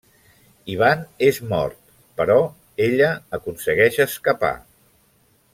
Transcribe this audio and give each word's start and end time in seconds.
Ivan 0.75 1.03
és 1.27 1.39
mort 1.51 1.77
però 2.21 2.39
ella 2.89 3.13
aconsegueix 3.41 4.03
escapar. 4.11 4.55